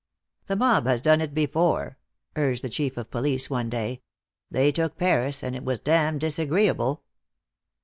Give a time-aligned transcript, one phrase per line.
[0.47, 1.99] "The mob has done it before,"
[2.35, 4.01] urged the Chief of Police one day.
[4.49, 7.03] "They took Paris, and it was damned disagreeable."